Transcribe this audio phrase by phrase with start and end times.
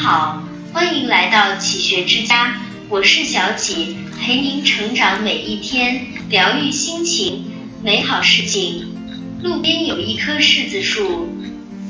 [0.00, 0.40] 好，
[0.72, 2.54] 欢迎来到启学之家，
[2.88, 7.46] 我是小启，陪您成长每一天，疗愈心情，
[7.82, 8.94] 美好事情。
[9.42, 11.28] 路边有一棵柿子树，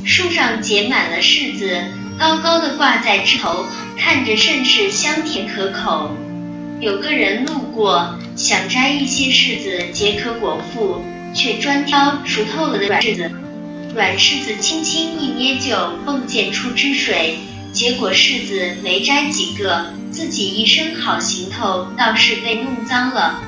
[0.06, 1.84] 树上结满了柿子，
[2.18, 3.66] 高高的挂在枝头，
[3.98, 6.10] 看着甚是香甜可口。
[6.80, 11.04] 有个人路过，想摘一些柿子解渴果腹，
[11.34, 13.30] 却专挑熟透了的软柿子。
[13.94, 17.36] 软柿子轻轻一捏就迸溅出汁水，
[17.78, 23.40] 结果柿子没摘几个，自己一身好行头倒是被弄脏了。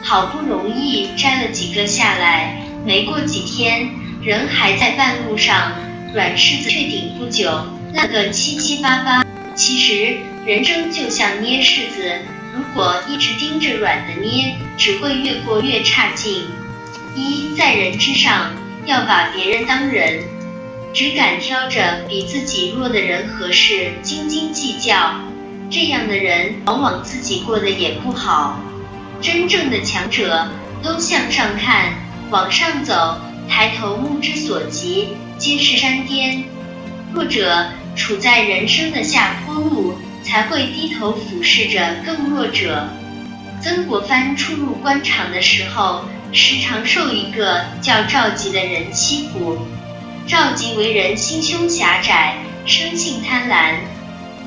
[0.00, 3.90] 好不容易摘了几个下来，没过几天，
[4.22, 5.72] 人还在半路上，
[6.14, 7.50] 软柿子却顶不久，
[7.92, 9.22] 烂个七七八八。
[9.54, 12.10] 其实人生就像捏柿子，
[12.54, 16.46] 如果一直盯着软的捏，只会越过越差劲。
[17.14, 18.50] 一在人之上，
[18.86, 20.22] 要把别人当人，
[20.94, 25.16] 只敢挑着比自己弱的人和事斤斤计较，
[25.68, 28.60] 这样的人往往自己过得也不好。
[29.20, 30.46] 真正的强者
[30.84, 31.94] 都向上看，
[32.30, 36.44] 往上走，抬头目之所及皆是山巅。
[37.12, 42.88] 弱者处在人生的下坡路，才会低头俯视着更弱者。
[43.60, 49.58] 曾国藩初入官场的时候，时常受一个叫赵佶的人欺负。
[50.26, 52.36] 赵佶为人心胸狭窄，
[52.66, 53.74] 生性贪婪。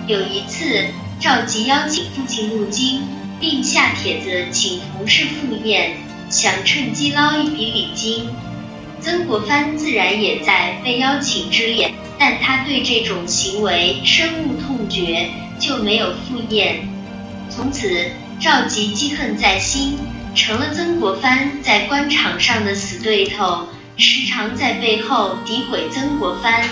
[0.07, 0.85] 有一次，
[1.19, 3.01] 赵佶邀请父亲入京。
[3.39, 8.31] 并下帖子请同事赴宴，想趁机捞一笔礼金。
[8.99, 16.89] 曾国藩自然也在被邀请之列，但他对这种行为深恶痛绝，就没有赴宴。
[17.51, 19.99] 从此，赵佶积恨在心，
[20.33, 23.67] 成了曾国藩在官场上的死对头，
[23.97, 26.63] 时常在背后诋毁曾国藩。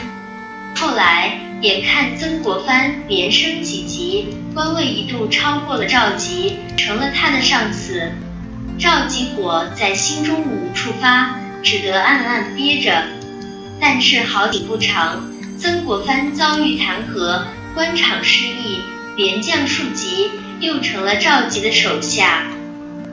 [0.75, 1.41] 后来。
[1.61, 8.11] 眼看曾国藩连升几级，官位一度超过了赵佶，成了他的上司。
[8.77, 13.03] 赵佶火在心中无处发，只得暗暗憋着。
[13.79, 17.41] 但是好景不长，曾国藩遭遇弹劾，
[17.73, 18.81] 官场失意，
[19.15, 20.29] 连降数级，
[20.59, 22.43] 又成了赵佶的手下。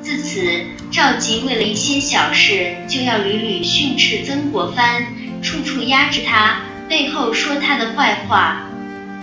[0.03, 5.07] 自此，赵佶为了一些小事，就要屡屡训斥曾国藩，
[5.41, 6.63] 处处压制他。
[6.89, 8.69] 背后说他的坏话，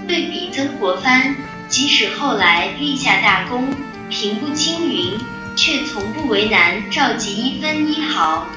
[0.08, 1.36] 对比曾国藩，
[1.68, 3.68] 即使后来立下大功，
[4.10, 5.20] 平步青云，
[5.56, 8.48] 却从不为难赵佶一分一毫。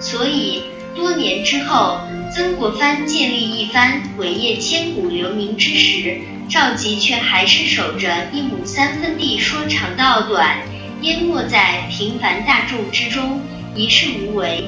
[0.00, 0.64] 所以
[0.96, 2.00] 多年之后，
[2.34, 6.18] 曾国藩建立一番伟业千古留名之时，
[6.50, 10.58] 赵佶却还是守着一亩三分地说长道短，
[11.02, 13.40] 淹没在平凡大众之中，
[13.74, 14.64] 一事无为。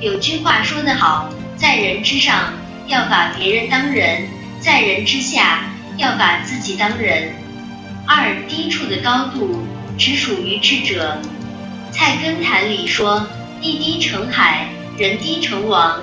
[0.00, 2.52] 有句话说得好，在人之上。
[2.88, 4.28] 要把别人当人，
[4.60, 7.34] 在人之下要把自己当人。
[8.06, 9.66] 二低处的高度
[9.98, 11.18] 只属于智者。
[11.90, 13.26] 菜根谭里说
[13.60, 16.00] ：“地低成海，人低成王。”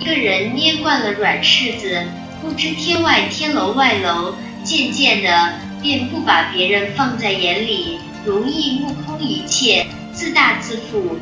[0.00, 2.02] 一个人捏惯了软柿子，
[2.42, 4.34] 不知天外天楼外楼，
[4.64, 11.18] 渐渐的便不把别人放在眼里，容易目空一切，自大自负。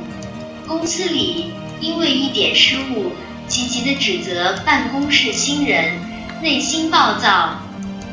[0.66, 3.12] 公司里因为一点失误。
[3.46, 5.98] 积极的指责办公室新人，
[6.42, 7.62] 内心暴躁；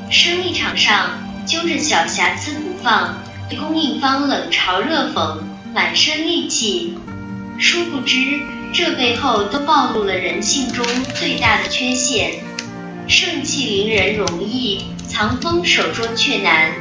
[0.10, 1.10] 生意场上
[1.46, 3.18] 揪着小瑕疵不放，
[3.50, 5.40] 对供应方冷嘲热讽，
[5.74, 6.98] 满身戾气。
[7.60, 8.40] 殊不知，
[8.72, 12.36] 这背后都暴露了人性中最大的缺陷。
[13.06, 16.72] 盛气凌人容易，藏锋守拙却难。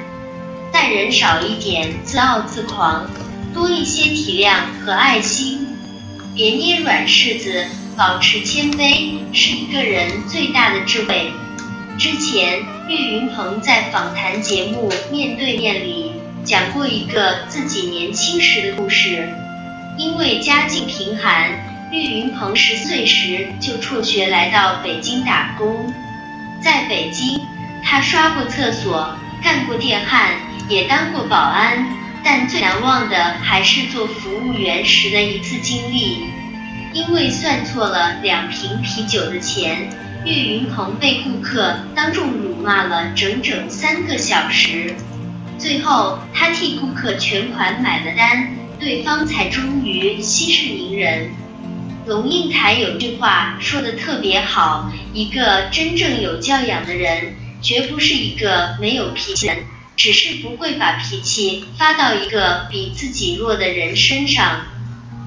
[0.74, 3.08] 待人少一点自傲自狂，
[3.54, 5.68] 多一些体谅和爱心。
[6.34, 7.64] 别捏软柿子。
[7.96, 11.30] 保持谦卑是一个人最大的智慧。
[11.96, 16.10] 之前，岳云鹏在访谈节目《面对面》里
[16.42, 19.32] 讲过一个自己年轻时的故事。
[19.96, 21.52] 因为家境贫寒，
[21.92, 25.94] 岳云鹏十岁时就辍学来到北京打工。
[26.60, 27.40] 在北京，
[27.84, 30.30] 他刷过厕所，干过电焊，
[30.68, 31.86] 也当过保安，
[32.22, 36.24] 但最难忘的还是做服务员时的一次经历。
[36.92, 39.90] 因为算错了两瓶啤酒的钱，
[40.24, 44.94] 岳云鹏被顾客当众辱骂了整整三个小时。
[45.58, 51.30] 最后，他替顾客全款买了单，对方才终于息事宁人。
[52.06, 59.64] 龙应台有句话说的特别好：一个真正有教养的人，绝不是一个没有脾气的人，
[59.96, 64.66] 只是不会把脾气发到一个比自己弱的人身上。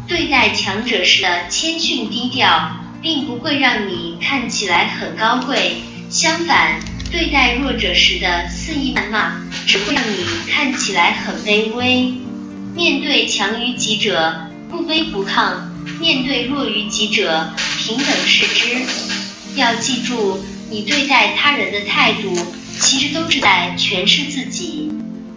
[0.07, 5.77] 对待强者时的谦逊低调，并不会让你看起来很高贵，
[6.09, 6.79] 相反，
[7.11, 12.13] 对待弱者时的肆意谩骂，只会让你看起来很卑微。
[12.73, 15.53] 面对强于己者，不卑不亢；
[15.99, 17.49] 面对弱于己者，
[17.79, 18.77] 平等视之。
[19.55, 20.39] 要记住，
[20.69, 22.33] 你对待他人的态度，
[22.79, 24.91] 其实都是在诠释自己。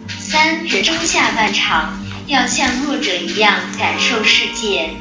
[0.07, 4.91] 三，人生下半场，要像弱者一样感受世界。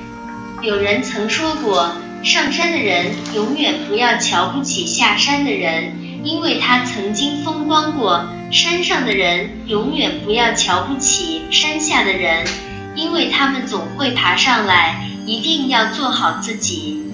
[0.62, 1.92] 有人曾说过，
[2.22, 5.92] 上山的人永远不要瞧不起下山的人，
[6.24, 12.46] 因为他曾经风光过；山上的人永远不要瞧不起山下的人，
[12.94, 15.06] 因为他们总会爬上来。
[15.26, 17.04] 一定要做好自己。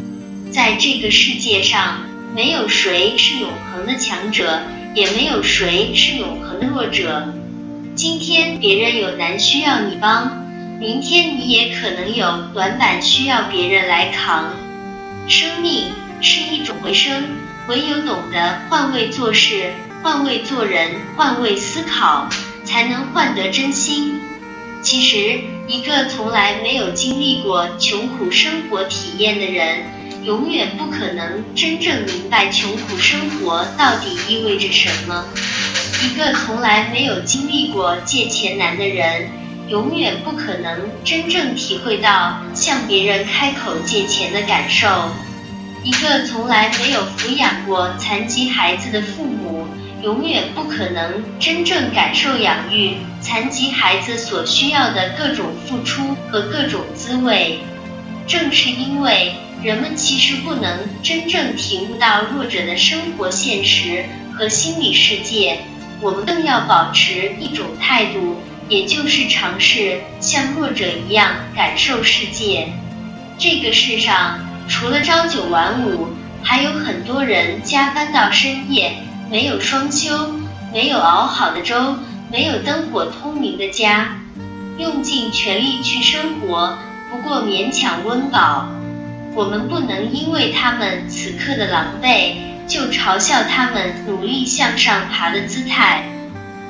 [0.50, 2.00] 在这个世界上，
[2.34, 4.62] 没有谁是永恒的强者，
[4.96, 7.28] 也没有谁是永恒的弱者。
[7.94, 10.43] 今天别人有难需要你帮。
[10.81, 14.54] 明天你也可能有短板需要别人来扛。
[15.28, 15.90] 生命
[16.22, 17.25] 是一种回声，
[17.69, 19.70] 唯有懂得换位做事、
[20.02, 22.31] 换位做人、换位思考，
[22.64, 24.19] 才能换得真心。
[24.81, 29.81] 其实，一个从来没有经历过穷苦生活体验的人，
[30.26, 35.25] 永远不可能真正明白穷苦生活到底意味着什么。
[36.05, 39.31] 一个从来没有经历过借钱难的人。
[39.69, 44.87] 永远不可能真正体会到向别人开口借钱的感受。
[45.82, 49.67] 一个从来没有抚养过残疾孩子的父母，
[50.05, 57.58] 永远不可能真正感受养育残疾孩子所需要的各种付出和各种滋味。
[58.26, 65.61] 正是因为人们其实不能真正体悟到弱者的生活现实和心理世界，
[66.00, 68.37] 我们更要保持一种态度。
[68.69, 72.67] 也就是尝试像弱者一样感受世界。
[73.38, 76.08] 这个世上除了朝九晚五，
[76.43, 78.96] 还有很多人加班到深夜，
[79.31, 80.34] 没有双休，
[80.72, 81.96] 没有熬好的粥，
[82.32, 84.19] 没有灯火通明的家，
[84.79, 86.76] 用尽全力去生活，
[87.11, 88.69] 不过勉强温饱。
[89.35, 92.32] 我们不能因为他们此刻的狼狈，
[92.67, 96.05] 就嘲笑他们努力向上爬的姿态。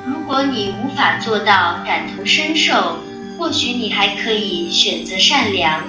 [0.05, 2.99] 如果你无法做到感同身受，
[3.39, 5.85] 或许你还可以选择善良。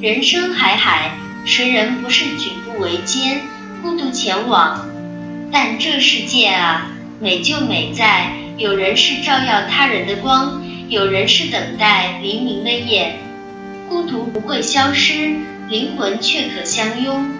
[0.00, 3.42] 人生海海，谁人不是举步维艰、
[3.82, 4.86] 孤独前往？
[5.52, 6.86] 但这世界啊，
[7.20, 13.18] 美就美在有人是照耀他人的光，有人是等待黎明的夜。
[13.88, 15.36] 孤独不会消失，
[15.68, 17.30] 灵魂却可相拥。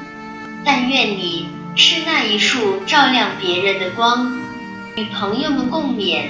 [0.64, 1.46] 但愿你
[1.76, 4.32] 是那一束照亮别人的光。
[4.96, 6.28] 与朋友们共勉。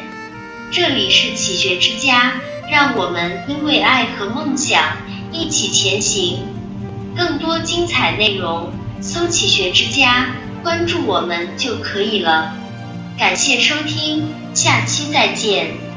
[0.70, 2.35] 这里是启学之家，
[2.70, 4.99] 让我们因为爱和梦想
[5.32, 6.41] 一起前行。
[7.17, 10.26] 更多精彩内容，搜“启学之家”，
[10.62, 12.55] 关注我们就可以了。
[13.19, 15.88] 感谢收听，下期再见。